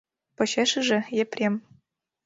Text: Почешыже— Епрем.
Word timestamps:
Почешыже— 0.35 0.99
Епрем. 1.23 1.55